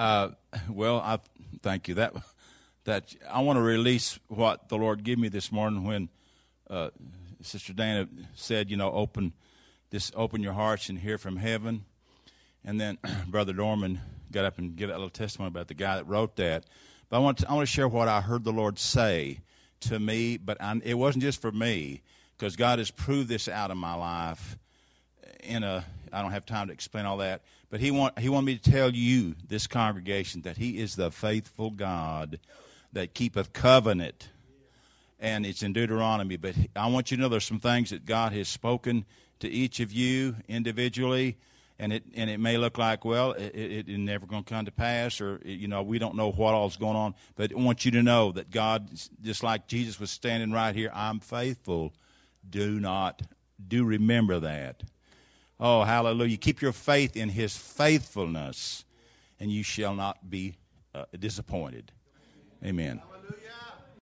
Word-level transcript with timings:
Uh, 0.00 0.30
well, 0.70 0.96
I 0.96 1.18
thank 1.60 1.86
you. 1.86 1.96
That 1.96 2.14
that 2.84 3.14
I 3.30 3.42
want 3.42 3.58
to 3.58 3.62
release 3.62 4.18
what 4.28 4.70
the 4.70 4.78
Lord 4.78 5.04
gave 5.04 5.18
me 5.18 5.28
this 5.28 5.52
morning 5.52 5.84
when 5.84 6.08
uh, 6.70 6.88
Sister 7.42 7.74
Dana 7.74 8.08
said, 8.34 8.70
you 8.70 8.78
know, 8.78 8.90
open 8.92 9.34
this, 9.90 10.10
open 10.16 10.42
your 10.42 10.54
hearts 10.54 10.88
and 10.88 10.98
hear 10.98 11.18
from 11.18 11.36
heaven. 11.36 11.84
And 12.64 12.80
then 12.80 12.96
Brother 13.26 13.52
Dorman 13.52 14.00
got 14.32 14.46
up 14.46 14.56
and 14.56 14.74
gave 14.74 14.88
a 14.88 14.92
little 14.92 15.10
testimony 15.10 15.48
about 15.48 15.68
the 15.68 15.74
guy 15.74 15.96
that 15.96 16.06
wrote 16.06 16.36
that. 16.36 16.64
But 17.10 17.18
I 17.18 17.20
want 17.20 17.36
to, 17.38 17.50
I 17.50 17.52
want 17.52 17.68
to 17.68 17.72
share 17.74 17.86
what 17.86 18.08
I 18.08 18.22
heard 18.22 18.42
the 18.42 18.52
Lord 18.52 18.78
say 18.78 19.40
to 19.80 19.98
me. 19.98 20.38
But 20.38 20.62
I, 20.62 20.80
it 20.82 20.94
wasn't 20.94 21.24
just 21.24 21.42
for 21.42 21.52
me 21.52 22.00
because 22.38 22.56
God 22.56 22.78
has 22.78 22.90
proved 22.90 23.28
this 23.28 23.48
out 23.48 23.70
in 23.70 23.76
my 23.76 23.96
life. 23.96 24.56
In 25.42 25.62
a, 25.62 25.84
I 26.12 26.22
don't 26.22 26.32
have 26.32 26.46
time 26.46 26.68
to 26.68 26.72
explain 26.72 27.06
all 27.06 27.18
that. 27.18 27.42
But 27.70 27.80
He 27.80 27.90
want 27.90 28.18
He 28.18 28.28
wanted 28.28 28.46
me 28.46 28.56
to 28.56 28.70
tell 28.70 28.90
you, 28.90 29.34
this 29.48 29.66
congregation, 29.66 30.42
that 30.42 30.56
He 30.56 30.78
is 30.78 30.96
the 30.96 31.10
faithful 31.10 31.70
God 31.70 32.38
that 32.92 33.14
keepeth 33.14 33.52
covenant. 33.52 34.28
And 35.18 35.44
it's 35.44 35.62
in 35.62 35.74
Deuteronomy. 35.74 36.36
But 36.36 36.54
I 36.74 36.86
want 36.88 37.10
you 37.10 37.16
to 37.18 37.22
know 37.22 37.28
there's 37.28 37.44
some 37.44 37.60
things 37.60 37.90
that 37.90 38.06
God 38.06 38.32
has 38.32 38.48
spoken 38.48 39.04
to 39.40 39.48
each 39.48 39.80
of 39.80 39.92
you 39.92 40.36
individually 40.48 41.36
and 41.80 41.94
it 41.94 42.04
and 42.14 42.28
it 42.28 42.38
may 42.38 42.58
look 42.58 42.78
like 42.78 43.04
well 43.04 43.32
it, 43.32 43.54
it, 43.54 43.88
it 43.88 43.98
never 43.98 44.26
going 44.26 44.44
to 44.44 44.54
come 44.54 44.64
to 44.66 44.70
pass 44.70 45.20
or 45.20 45.40
you 45.44 45.66
know 45.66 45.82
we 45.82 45.98
don't 45.98 46.14
know 46.14 46.30
what 46.30 46.54
all's 46.54 46.76
going 46.76 46.96
on 46.96 47.14
but 47.36 47.50
i 47.50 47.58
want 47.58 47.84
you 47.84 47.90
to 47.90 48.02
know 48.02 48.30
that 48.30 48.50
god 48.50 48.88
just 49.22 49.42
like 49.42 49.66
jesus 49.66 49.98
was 49.98 50.10
standing 50.10 50.52
right 50.52 50.76
here 50.76 50.90
i'm 50.94 51.18
faithful 51.18 51.92
do 52.48 52.78
not 52.78 53.22
do 53.66 53.84
remember 53.84 54.38
that 54.38 54.82
oh 55.60 55.82
hallelujah. 55.82 56.36
Keep 56.36 56.62
your 56.62 56.72
faith 56.72 57.16
in 57.16 57.28
his 57.28 57.56
faithfulness 57.56 58.84
and 59.38 59.50
you 59.50 59.62
shall 59.62 59.94
not 59.94 60.28
be 60.28 60.56
uh, 60.94 61.04
disappointed. 61.18 61.92
Amen. 62.64 62.98
Hallelujah. 62.98 63.69